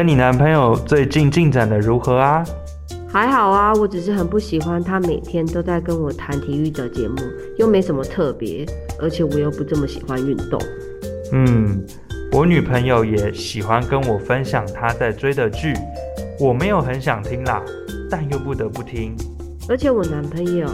[0.00, 2.42] 跟你男朋友最近进展的如何啊？
[3.12, 7.16] 还好啊，我只是很不喜欢他每天都在跟我谈体育的节目，
[7.58, 8.64] 又没什么特别，
[8.98, 10.58] 而且我又不这么喜欢运动。
[11.32, 11.84] 嗯，
[12.32, 15.74] 我女朋友也喜欢跟我分享她在追的剧，
[16.38, 17.62] 我没有很想听啦，
[18.10, 19.14] 但又不得不听。
[19.68, 20.66] 而且我男朋友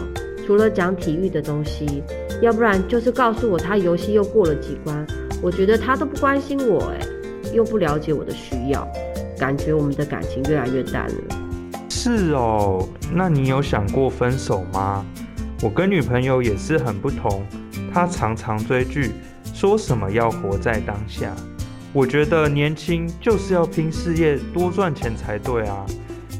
[0.45, 2.01] 除了讲体育的东西，
[2.41, 5.05] 要不然就是告诉我他游戏又过了几关，
[5.41, 7.05] 我觉得他都不关心我，哎，
[7.53, 8.87] 又不了解我的需要，
[9.37, 11.89] 感觉我们的感情越来越淡了。
[11.89, 15.05] 是哦，那你有想过分手吗？
[15.61, 17.43] 我跟女朋友也是很不同，
[17.93, 19.11] 她常常追剧，
[19.53, 21.35] 说什么要活在当下。
[21.93, 25.85] 我觉得年轻就是要拼事业，多赚钱才对啊。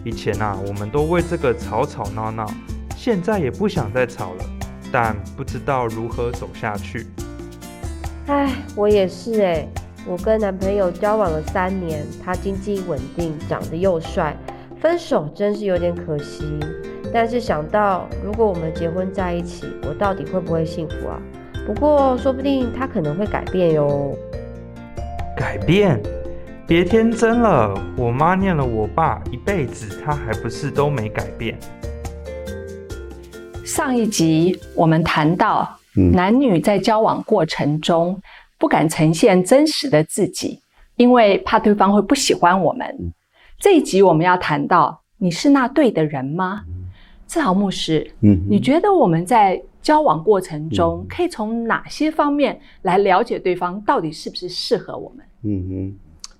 [0.04, 2.46] 以前啊，我们都为这个吵吵闹闹，
[2.96, 4.46] 现在也不想再吵了，
[4.92, 7.08] 但不知道如何走下去。
[8.28, 9.68] 唉，我也是哎，
[10.10, 14.36] 我跟男朋友交往了三年，他经济稳定，长得又帅。
[14.80, 16.46] 分手真是有点可惜，
[17.12, 21.20] 但是想到如果我们结婚在一起，我到底会不会幸福啊？
[21.66, 24.16] 不过说不定他可能会改变哟。
[25.36, 26.02] 改变？
[26.66, 31.58] 别天真了，我妈念了我爸一辈子，他还不是都没改变。
[33.66, 38.22] 上一集我们谈到，男女在交往过程中
[38.58, 40.62] 不敢呈现真实的自己，
[40.96, 43.14] 因为怕对方会不喜欢我们。
[43.60, 46.64] 这一集我们要谈到，你是那对的人吗？
[47.28, 55.26] 志豪牧师，嗯，你觉得我们在交往过程中，可以从哪些方面来了解对方到底是不是适合我们？
[55.44, 55.96] 嗯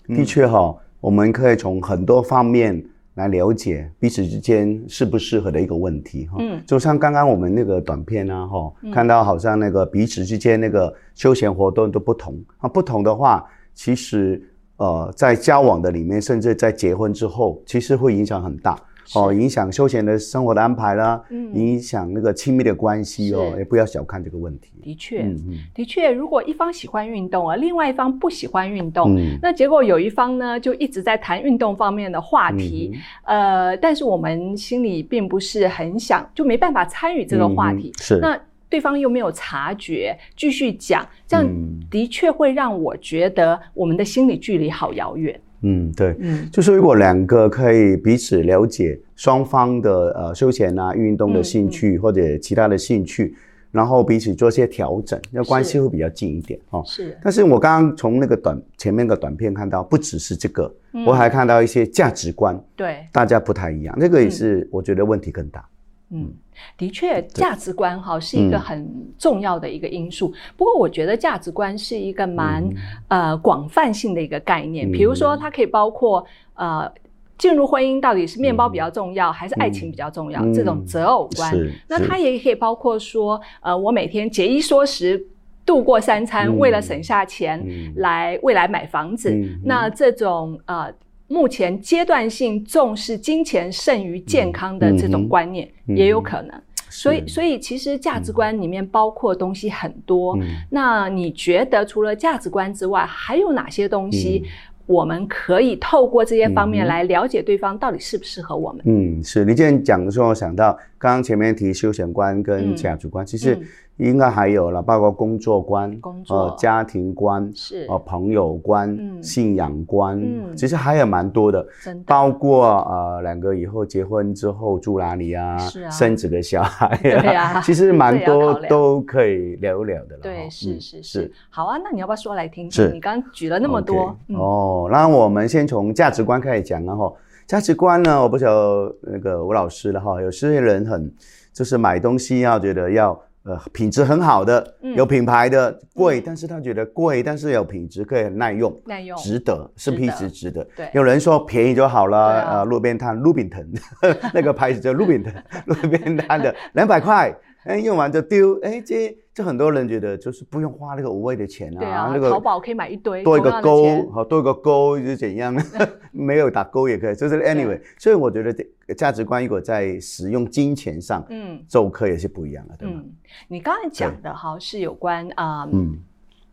[0.08, 2.82] 哼，的确哈，我们可以从很多方面
[3.18, 6.38] 来了解彼此之间适不适合的一个问题哈。
[6.40, 14.42] 嗯，就像刚刚我们那个短片啊哈，看到好像那个彼此之间那个休闲活动都不同啊，不同的话，其实。
[14.80, 18.80] 呃，在交往的里面，甚至在结婚之后，其实会影响很大
[19.16, 24.72] 哦，影响休闲的生活的安排啦，嗯，影响那个亲密的关系哦，也不要小看这个问题。
[24.82, 32.92] 的确，嗯嗯，的确，如果一方喜欢运动，啊另外一方不喜欢运动，嗯，那结果有一方呢，就一直在谈运动方面的话题，
[33.24, 38.20] 嗯，呃，但是我们心里并不是很想，就没办法参与这个话题，嗯，是。
[38.20, 38.40] 那。
[38.70, 41.48] 对方又没有察觉，继续讲，这样
[41.90, 45.40] 的确会让我觉得我们的心理距离好遥远。
[45.62, 53.36] 嗯，对，嗯，就是如果两个可以彼此了解双方的呃休闲啊、运动的兴趣或者其他的兴趣，
[53.72, 56.84] 然后彼此做一些调整，那关系会比较近一点哦。
[56.86, 57.18] 是。
[57.24, 60.74] 但是我刚刚从那个短前面的短片看到，不只是这个，
[61.06, 65.66] 我还看到一些价值观，对，大家不太一样，那个也是我觉得问题更大。
[66.10, 66.34] 嗯，
[66.78, 70.30] 的确，价值观哈是一个很重要的一个因素。
[70.34, 72.64] 嗯、不过，我觉得价值观是一个蛮、
[73.10, 74.90] 嗯、呃广泛性的一个概念。
[74.90, 76.26] 比如说，它可以包括
[76.56, 76.90] 呃
[77.38, 81.54] 进入婚姻到底是面包比较重要，嗯、还是爱情比较重要、嗯、这种择偶观。
[81.90, 85.28] 那它也可以包括说，呃，我每天节衣缩食
[85.66, 89.30] 度过三餐，嗯、为了省下钱、嗯、来未来买房子。
[89.32, 90.90] 嗯、那这种呃。
[91.28, 100.38] 目前阶段性重视金钱胜于健康的这种观念也有可能，所以所以其实价值观里面包括东西很多。
[100.38, 104.44] 嗯、那你觉得除了价值观之外，还有哪些东西
[104.86, 108.82] 我们可以透过这些方面来了解对方到底适不适合我们？
[108.86, 109.44] 嗯，是。
[109.44, 113.60] 你今天讲的时候，我想到刚刚前面提休闲观跟价值观，嗯、其实。
[114.00, 117.86] 嗯应该还有了，包括工作观、工作、呃、家庭观、是。
[117.90, 122.04] 呃朋友观、嗯、信仰观，嗯，其实还有蛮多的，真的。
[122.06, 130.22] 包括呃两个以后结婚之后住哪里啊，是啊，生几个小孩啊， 对啊， 其实蛮多都可以聊一聊的了。
[130.22, 131.32] 对，是是是。
[131.50, 132.70] 好啊，那你要不要说来听？
[132.70, 132.72] 听？
[132.72, 132.92] 是。
[132.94, 137.18] 你刚刚举了那么多，okay, 嗯、哦，那我们先从价值观开始讲，然后
[137.48, 141.12] 价值观呢，我不晓得那个吴老师了哈，有些人很
[141.52, 143.20] 就是买东西要觉得要。
[143.48, 150.68] 呃，品质很好的，有品牌的，贵，但是他觉得贵，但是有品质，可以耐用，耐用，值得，是 P 值值得。
[150.76, 153.66] 对，有人说便宜就好了，呃，路边摊路边腾，
[154.34, 155.34] 那个牌子叫路边摊，
[155.66, 157.34] 路边摊的两百块，
[157.68, 159.18] 哎，用完就丢，哎，这。
[159.38, 165.56] 这很多人觉得就是不用花那个无谓的钱啊，对啊，那个淘宝可以买一堆，多一个勾，好多一个勾是怎样？
[166.12, 167.80] 没有打勾也可以，就是 anyway。
[168.00, 173.04] 所以我觉得这价值观如果在使用金钱上，嗯，做客也是不一样的，对吗？
[173.48, 176.00] 你刚才讲的哈是有关啊，嗯。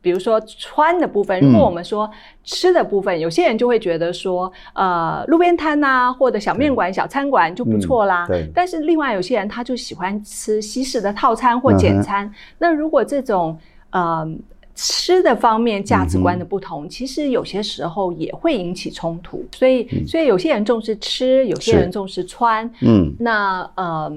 [0.04, 2.08] 比如说穿的部分，如果我们说
[2.44, 8.26] 吃的部分，嗯、有些人就会觉得说，呃，路边摊呐，或者小面馆、小餐馆就不错啦。
[8.26, 8.50] 嗯、对。
[8.54, 12.26] 但是另外有些人他就喜欢吃西式的套餐或简餐。
[12.26, 13.58] 嗯、那如果这种
[13.92, 14.30] 呃
[14.74, 19.42] 吃的方面价值观的不同，嗯、其实有些时候也会引起冲突。
[19.52, 22.70] 所以，嗯、所以有些人重视吃，有些人重视穿。
[22.82, 24.12] 嗯，那呃，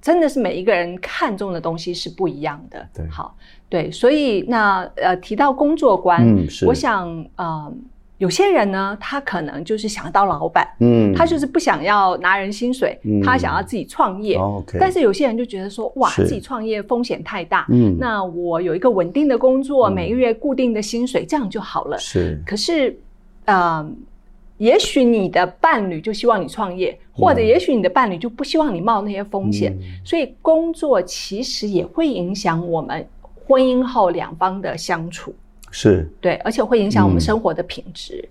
[0.00, 2.86] 真的是每一个人看重的东西是不一样的。
[2.94, 3.36] 对，好，
[3.68, 7.72] 对，所以那呃，提到工作观，嗯、我想呃。
[8.20, 14.38] 有些人呢，他可能就是想当老板，嗯，他就是不想要拿人薪水，嗯、他想要自己创业。
[14.78, 21.96] 但是有些人就觉得说，哇，自己创业风险太大，嗯，那我有一个稳定的工作，嗯、每个月固定的薪水，这样就好了。
[21.96, 22.38] 是。
[22.44, 22.94] 可是，
[23.46, 23.90] 呃，
[24.60, 33.06] 也许你的伴侣就希望你创业，或者也许你的伴侣就不希望你冒那些风险，嗯、所以工作其实也会影响我们
[33.46, 35.34] 婚姻后两方的相处。
[35.70, 36.06] 是。
[36.20, 38.22] 对，而且会影响我们生活的品质。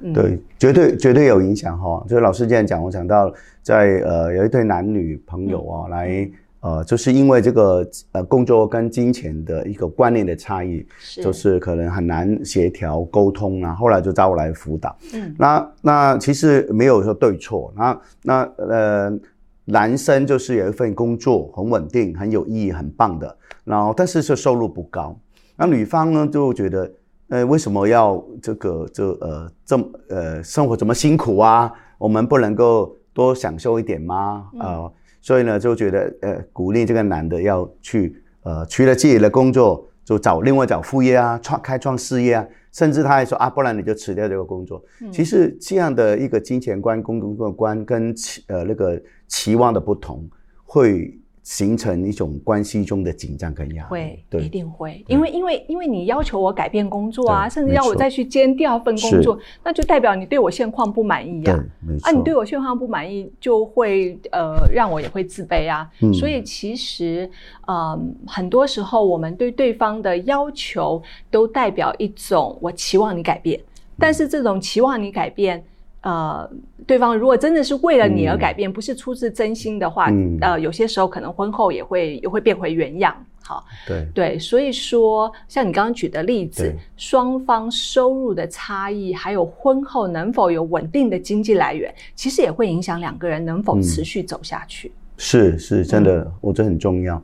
[0.00, 2.04] 嗯、对，对，绝对绝对有影响哈。
[2.08, 3.32] 就是老师这样讲，我想到
[3.62, 6.30] 在呃有一对男女朋友啊，嗯、来
[6.68, 13.74] 呃就是因为这个呃工作跟金钱的一个观念的差异，是就是可能很难协调沟通啊。
[13.74, 14.96] 后来就找我来辅导。
[15.14, 17.72] 嗯，那那其实没有说对错。
[17.76, 19.18] 那那呃
[19.64, 25.16] 男生就是有一份工作很稳定、很有意义、很棒的，然后但是是收入不高。
[25.56, 26.90] 那女方呢就觉得，
[27.28, 31.72] 呃，为什么要这个这呃这么呃生活这么辛苦啊？
[31.98, 34.48] 我们不能够多享受一点吗？
[34.60, 44.82] 呃，所以呢就觉得呃鼓励这个男的要去呃除了自己的工作，就找另外找副业啊，创开创事业啊，甚至他还说啊，不然你就辞掉这个工作。
[45.02, 50.28] 嗯、其实这样的一个金钱观、工作观跟期呃那个期望的不同，
[50.64, 51.18] 会。
[51.48, 61.58] 形成一种关系中的紧张跟压力，会，对，一定会，因为因为因为你要求我改变工作啊，甚至要我再去兼第二份工作，那就代表你对我现况不满意呀，
[62.02, 67.28] 啊，你对我现况不满意，就会呃让我也会自卑啊，所以其实
[67.66, 73.58] 呃很多时候我们对对方的要求都代表一种我期望你改变，
[73.98, 75.64] 但是这种期望你改变。
[76.02, 76.48] 呃，
[76.86, 83.14] 对方如果真的是为了你而改变，嗯、不是出自真心的话，嗯、呃，有些时候可能婚后也会也会变回原样。
[83.42, 94.88] 好，对对，所以说，像你刚刚举的例子，对双方收入的差异，还有婚后能否有稳定的经济来源，其实也会影响两个人能否持续走下去。
[94.88, 97.20] 嗯、是是，真的，嗯、我觉得很重要。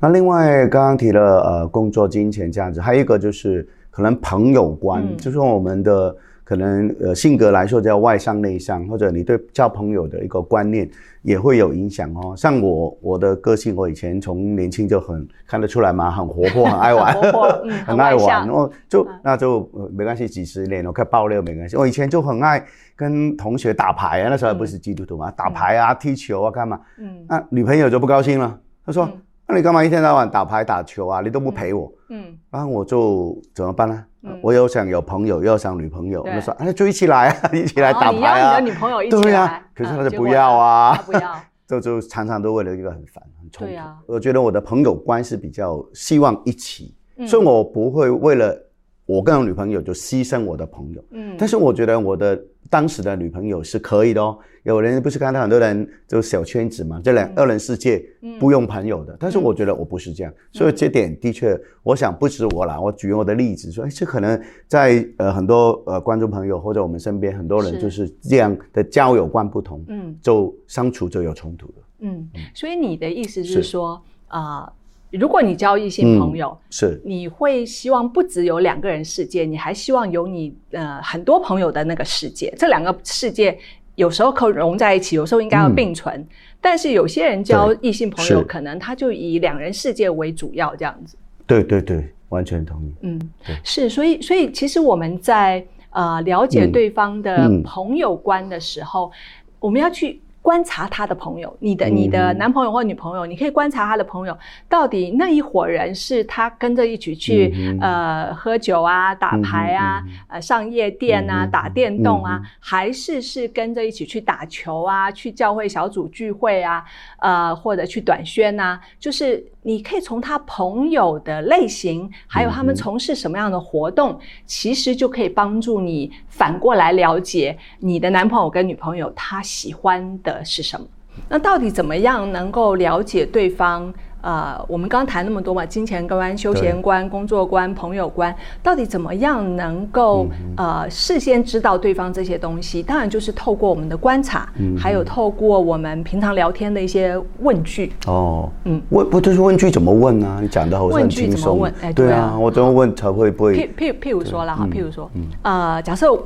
[0.00, 6.14] 那另外，刚刚提了呃，工作、金钱这样子，还有一个就是可能朋友观，嗯、就是说我们的。
[6.44, 10.88] 可能呃性格来说叫外向内向，或者你对交朋友的一个观念
[11.22, 12.34] 也会有影响哦。
[12.36, 17.30] 像我我的个性，我以前从年轻就很看得出来嘛，很活泼，很爱玩，很，
[17.64, 18.46] 嗯、 很爱玩。
[18.46, 21.76] 然后就那就没关系，几十年我可以爆料没关系。
[21.76, 22.64] 我以前就很爱
[22.96, 26.80] 跟同学打牌啊，那时候还不是基督徒嘛，嗯、打牌啊、踢球啊干嘛。
[26.98, 27.24] 嗯。
[27.28, 29.20] 那女朋友就不高兴了，她说：“嗯、
[29.52, 31.20] 那你干嘛一天到晚打牌打球啊？
[31.20, 31.92] 你都不陪我。
[32.08, 32.38] 嗯”嗯。
[32.50, 34.04] 然后我就怎么办呢？
[34.40, 38.14] 我又想有朋友，又想女朋友，我说哎，就一起来啊， 一起来打牌啊。
[38.14, 39.22] 你要你的女朋友一起来。
[39.22, 41.34] 对呀，可是他就不要啊，不要，
[41.68, 43.74] 就就常常都为了一个很烦很冲突。
[44.06, 46.94] 我觉得我的朋友关系比较希望一起，
[47.26, 48.56] 所以我不会为了
[49.04, 51.04] 我跟我女朋友就牺牲我的朋友。
[51.10, 52.40] 嗯，但是我觉得我的
[52.72, 54.38] 当时的女朋友是可以的哦。
[54.62, 58.02] 有人不是看到很多人就小圈子嘛，这两二人世界
[58.40, 71.74] 不用朋友的，但是我觉得我不是这样，所以这点的确，我想不止我啦，我举我的例子说，哎，这可能在呃很多呃观众朋友或者我们身边很多人就是这样的交友观不同，嗯，就相处就有冲突了。
[71.98, 74.72] 嗯，所以你的意思是说啊，
[75.12, 83.58] 如果你交异性朋友，是你会希望不只有两个人世界，你还希望有你呃很多朋友的那个世界，这两个世界。
[83.94, 86.18] 有时候可融在一起，有时候应该要并存。
[86.18, 86.28] 嗯、
[86.62, 91.14] 但是有些人交异性朋友，可能他就以两人世界为主要这样子。
[91.46, 92.94] 对对对，完全同意。
[93.02, 93.20] 嗯，
[93.62, 99.12] 是，所以所以其实我们在呃了解对方的朋友观的时候，
[99.60, 100.18] 我们要去。
[100.42, 104.36] 观察他的朋友，你的你的男朋友或女朋友，嗯、你可以观察他的朋友，
[104.68, 116.84] 到底那一伙人是他跟着一起去、嗯、呃喝酒啊、打牌啊、嗯、呃上夜店啊、嗯、打电动啊，嗯、还是是跟着一起去打球啊、去教会小组聚会啊，
[117.20, 119.46] 呃或者去短宣啊，就是。
[119.64, 130.86] 你可以从他朋友的类型，还有他们从事什么样的活动，嗯、其实就可以帮助你反过来了解你的男朋友跟女朋友他喜欢的是什么。
[131.28, 142.82] 那到底怎么样能够了解对方呃，我们刚刚谈那么多嘛，金钱观、休闲观、工作观、朋友观，到底怎么样能够、嗯、呃事先知道对方这些东西？
[142.84, 147.92] 当然就是透过我们的观察，嗯、还有透过我们平常聊天的一些问句。
[148.06, 150.38] 哦，嗯，问不就是问句怎么问呢、啊？
[150.40, 151.58] 你讲的好像很轻松。
[151.58, 151.90] 问句怎么问？
[151.90, 153.56] 哎，对啊，对啊我怎么问才会不会？
[153.56, 156.16] 譬譬譬如说了哈，譬如说，嗯、呃，假设。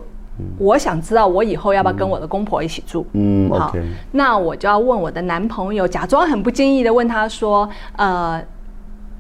[0.59, 3.07] 我想知道我以后要不要跟我的公婆一起住？
[3.12, 3.73] 嗯，好.
[4.12, 8.43] 那我就要问我的男朋友，假装很不经意的问他说：“呃，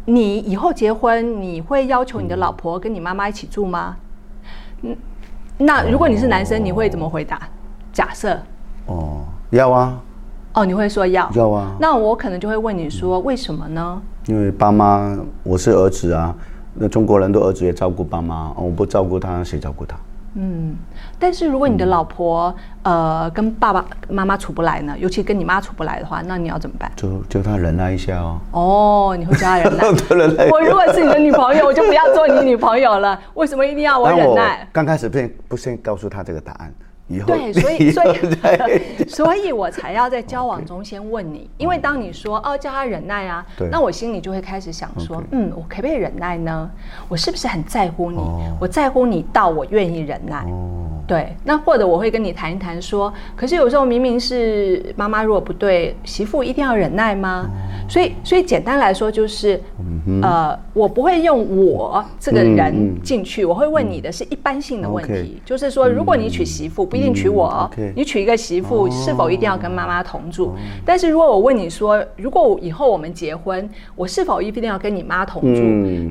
[0.04, 3.96] 你以后结婚，你会要求你的老婆跟你妈妈一起住吗？”
[4.82, 4.94] 嗯，
[5.58, 7.40] 那如果你是男生，你会怎么回答？
[7.92, 8.38] 假设
[8.86, 9.98] 哦，要啊。
[10.52, 11.30] 哦，你会说要？
[11.34, 11.74] 要啊。
[11.80, 14.00] 那我可能就会问你说，为什么呢？
[14.26, 16.34] 因为爸妈，我是儿子啊。
[16.74, 19.96] 那中国人都儿子也照顾爸妈，我不照顾他，谁照顾他？
[20.38, 20.76] 嗯，
[21.18, 26.92] 但是如果你的老婆、嗯、呃跟爸爸妈妈处不来呢，尤其跟你妈处不来的话，那你要怎么办？
[26.94, 28.38] 就叫她忍耐一下哦。
[28.52, 29.58] 哦，你会叫她
[30.14, 30.48] 忍耐。
[30.50, 33.18] 我如果是你的女朋友，我就不要做你女朋友了。
[33.34, 34.68] 为什么一定要我忍耐？
[34.72, 36.72] 刚开始不先不先告诉他这个答案。
[37.24, 46.68] 对，所以 所以 所以我才要在交往中先问你，因为当你说哦叫他忍耐啊，那我心里就会开始想说，嗯，我可不可以忍耐呢？
[47.08, 48.18] 我是不是很在乎你？
[48.60, 50.44] 我在乎你到我愿意忍耐。
[51.06, 57.48] 对，那或者我会跟你谈一谈说，可是有时候明明是妈妈如果不对，媳妇一定要忍耐吗？
[57.88, 59.62] 所以所以简单来说就是，
[60.20, 66.84] 呃，我不会用我这个人进去，我会问你的是一般性的问题，就是说如果你娶媳妇。
[66.95, 70.54] 不一定娶我，你娶一个媳妇是否一定要跟妈妈同住？
[70.84, 75.60] 但是如果我问你说，如果以后我们结婚，我是否一定要跟你妈同住？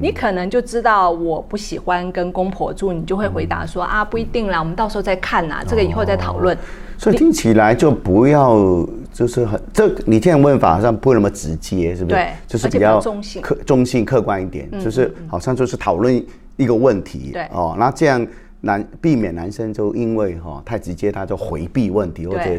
[0.01, 6.57] 你可能就知道我不喜欢跟公婆住，你就会回答说啊，不一定啦，我们到时候再看啦，这个以后再讨论。
[6.97, 8.55] 所以听起来就不要，
[9.11, 12.15] 就是很这你这样问法好像不那么直接，是不是？
[12.15, 16.23] 对，就是比较中性、客中性、客观一点，就是好像就是讨论
[16.55, 17.31] 一个问题。
[17.33, 18.25] 对哦，那这样。
[18.65, 22.49] 男避免男生就因为哈、哦、太直接，他就回避问题或者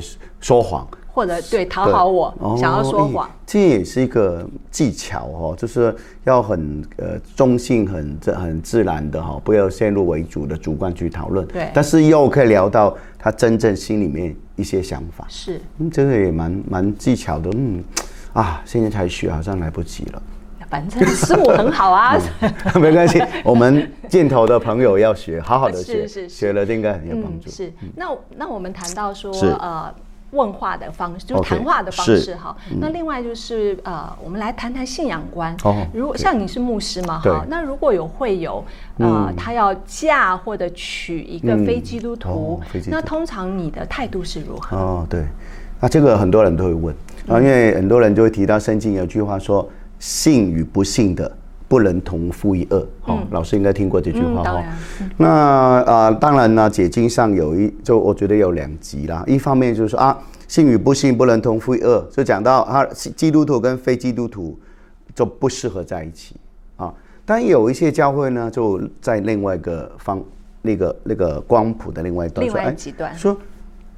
[0.40, 11.44] 说谎，或者对讨好我，哦、想要说谎，这也是一个技巧哦，就是要很呃中性、很这很自然的哈、哦，不要先入为主的主观去讨论。
[11.48, 15.26] 对，但是又可以聊到他真正心里面一些想法。
[15.28, 17.50] 是，嗯，这个也蛮蛮技巧的。
[17.52, 17.82] 嗯，
[18.32, 20.22] 啊，现在才学好像来不及了。
[20.68, 22.16] 反正师母很好啊，
[22.80, 27.48] 没关系， 我们镜头的朋友要学，好好的学是，学了应该很有帮助。
[27.48, 28.06] 是，那
[28.36, 29.94] 那我们谈到说，呃，
[30.32, 32.56] 问话的方式，就是谈话的方式哈。
[32.80, 35.56] 那另外就是呃，我们来谈谈信仰观。
[35.92, 38.64] 如果像你是牧师嘛哈，那如果有会有
[38.98, 44.76] 呃，他要嫁或者娶一个非基督徒，那通常你的态度是如何？
[44.76, 45.24] 哦，对，
[45.80, 46.94] 那这个很多人都会问。
[47.28, 49.68] 啊，因为很多人就会提到圣经有句话说。
[49.98, 51.30] 信与不信的
[51.68, 52.86] 不能同负一恶。
[53.00, 54.62] 好，老师应该听过这句话哈。
[55.16, 59.24] 那啊，当然呢，解经上有一，就我觉得有两极啦。
[59.26, 62.84] 一方面就是说啊，信与不信不能同负一恶，就讲到啊，
[63.16, 64.56] 基督徒跟非基督徒
[65.14, 66.36] 就不适合在一起
[66.76, 66.94] 啊。
[67.24, 70.22] 但有一些教会呢，就在另外一个方，
[70.62, 73.36] 那个那个光谱的另外一端，另外极端说，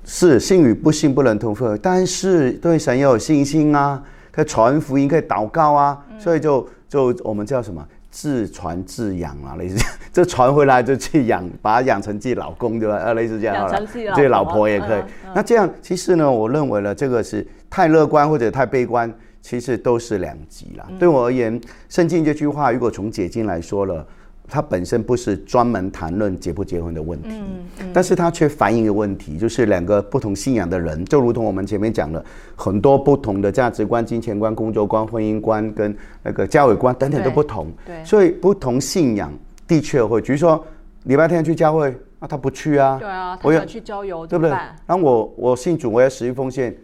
[0.05, 4.03] 是信与不信不能同负，但是对神要有信心啊。
[4.31, 12.97] 可以传福音，可以祷告啊，所以就就我们叫什么自传自养啊，类似 这传回来就去养，把它养成自己老公对吧？
[12.97, 15.03] 呃，类似这样好了，自己老婆也可以。
[15.35, 20.87] 那这样其实呢，我认为呢，这个是太乐观或者太悲观，其实都是两极啦。
[20.99, 24.07] 对我而言，圣经这句话如果从解经来说了。
[24.49, 27.47] 它本身不是专门谈论结不结婚的问题，嗯
[27.81, 32.25] 嗯、但是它却反映一个问题，就是两个不同信仰的人，就如同我们前面讲了
[32.57, 39.33] 很多不同的价值观、金钱观、工作观、婚姻观跟那个教会观等等都不同，对，所以不同信仰
[39.67, 40.65] 的确会，比如说
[41.05, 44.51] 礼拜天去教会，那他不去啊，对啊，我要去郊游，对不对？
[44.87, 46.75] 然后我我信主，我要十一奉献，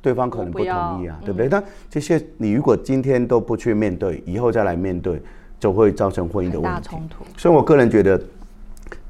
[0.00, 1.48] 对方可能不同意啊，对不对？
[1.48, 5.20] 但这些你如果今天都不去面对，以后再来面对。
[5.60, 7.24] 就会造成婚姻的问题，大冲突。
[7.36, 8.20] 所以我个人觉得，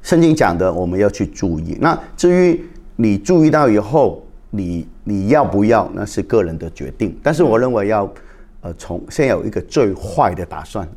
[0.03, 1.77] 圣经讲的我们要去注意。
[1.79, 2.63] 那至于
[2.97, 7.17] 你注意到以后，你你要不要，那是个人的决定。
[7.23, 8.13] 但是我认为要，
[8.59, 10.87] 呃，从先有一个最坏的打算。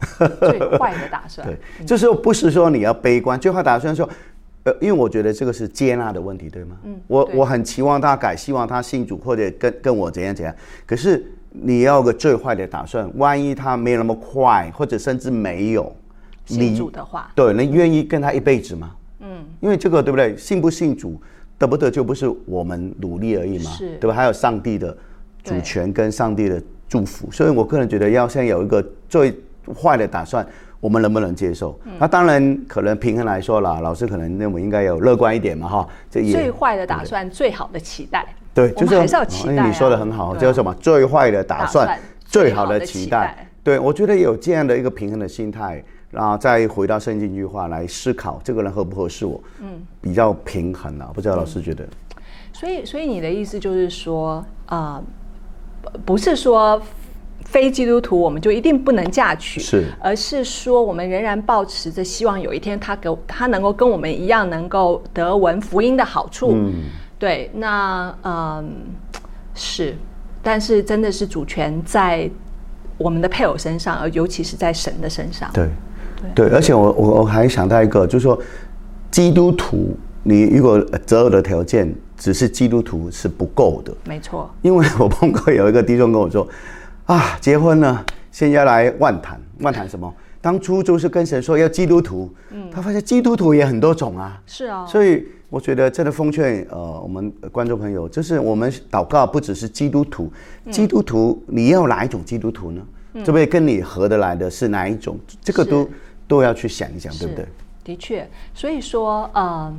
[0.41, 1.47] 最坏的打算。
[1.79, 4.07] 对，就是不是说你要悲观，最坏打算说，
[4.65, 6.77] 呃，因为我觉得这个是接纳的问题，对吗？
[6.83, 7.01] 嗯。
[7.07, 10.53] 我我很期望他改，希望他信主或者跟跟我怎样怎样，
[10.85, 11.25] 可是。
[11.57, 15.95] 你要有个最坏的打算，万一他没有那么快，或者甚至没有
[16.45, 18.91] 信主的话，对，你愿意跟他一辈子吗？
[19.21, 20.37] 嗯，因为这个对不对？
[20.37, 21.19] 信不信主
[21.57, 24.15] 得不得就不是我们努力而已嘛，是，对吧？
[24.15, 24.95] 还有上帝的
[25.45, 27.31] 主权跟上帝的祝福。
[27.31, 29.33] 所以我个人觉得，要先有一个最
[29.81, 30.45] 坏的打算，
[30.81, 31.79] 我们能不能接受？
[31.85, 35.89] 嗯、那当然，可能平衡来说啦，老师可能认为应该有乐观一点嘛，哈。
[36.11, 38.27] 这也最坏的打算，最好的期待。
[38.55, 39.67] 对，就是还是要期待、啊。
[39.67, 40.73] 你说的很好，叫什么？
[40.75, 43.49] 最坏的打算，最好的期待。
[43.65, 49.43] 对，我觉得有这样的一个平衡的心态，然后再回到圣经一句话来思考，这个人合不合适我？
[49.61, 51.11] 嗯，比较平衡啊。
[51.13, 51.83] 不知道老师觉得？
[51.85, 51.91] 嗯、
[52.53, 55.03] 所以，所以你的意思就是说，啊、
[55.85, 56.81] 呃，不是说
[57.45, 66.53] 非基督徒我们就一定不能嫁娶，是，而是说我们仍然抱持着希望，有一天他给他能够跟我们一样，能够得闻福音的好处。
[66.53, 66.85] 嗯，
[67.25, 68.65] 对，那嗯、呃，
[69.55, 69.97] 是，
[70.43, 72.31] 但是真的是主权在。
[72.97, 75.51] 我们的配偶身上，而尤其是在神的身上。
[75.53, 75.69] 对，
[76.37, 78.41] 对，对，而且我我我还想到一个，就是说，
[79.11, 83.93] 基督徒，你如果择偶的条件只是基督徒是不够的。
[84.05, 84.49] 没错。
[84.63, 86.47] 因为我碰过有一个弟兄跟我说，
[87.07, 90.15] 啊，结婚呢，现在来万谈，万谈什么？
[90.45, 94.39] 当初就是跟神说要基督徒，嗯，他发现基督徒也很多种啊。
[94.47, 94.85] 是啊。
[94.85, 100.31] 所以我觉得真的奉劝呃，我们观众朋友，就是我们祷告不只是基督徒，
[100.71, 102.83] 基督徒你要哪一种基督徒呢？
[103.25, 105.19] 这位跟你合得来的是哪一种？
[105.41, 105.89] 这个都
[106.29, 107.47] 都要去想一想，对不对？
[107.83, 109.75] 的确，所以说，呃，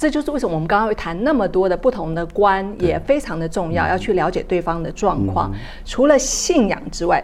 [0.00, 5.52] 这就是为什么我们刚刚会谈那么多的不同的观，也非常的重要，要去了解对方的状况。
[5.84, 7.22] 除了信仰之外。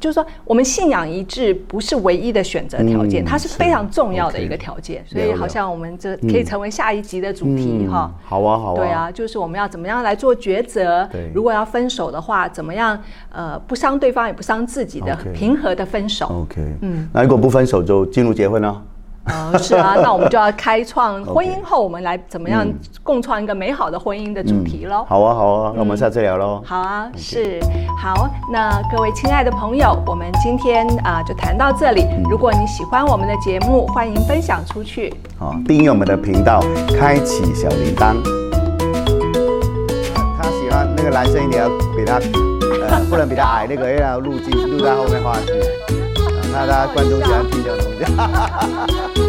[0.00, 5.04] 就是说，我们信仰一致不是唯一的选择条件，它是非常重要的一个条件。
[5.06, 8.10] 所以，好像我们这可以成为下一集的主题哈。
[8.24, 8.76] 好啊，好啊。
[8.76, 11.06] 对啊，就是我们要怎么样来做抉择？
[11.34, 12.98] 如果要分手的话，怎么样？
[13.30, 16.46] 呃，不伤对方也不伤自己的平和的分手。
[16.48, 16.62] OK。
[16.80, 17.06] 嗯。
[17.12, 18.82] 那如果不分手就进入结婚呢？
[19.26, 22.66] 呃，是啊，那我们就要 开创婚姻后，我们来怎么样
[23.02, 25.04] 共创一个美好的婚姻的主题喽？
[25.08, 26.62] 好啊，好啊，那我们下次聊喽。
[26.64, 27.60] 好啊，是
[28.00, 28.28] 好。
[28.52, 32.06] 那各位亲爱的朋友，我们今天啊就谈到这里。
[32.30, 35.12] 如果你喜欢我们的节目，欢迎分享出去。
[35.38, 36.60] 好，订阅我们的频道，
[36.98, 38.14] 开启小铃铛。
[40.38, 42.14] 他喜欢那个男生一定要比他，
[42.86, 46.05] 呃，不能比他矮，那个要录进录在后面放进去。
[46.56, 49.20] 那大家观众喜欢听这种东西。